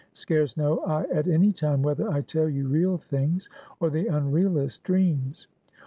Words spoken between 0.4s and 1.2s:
know I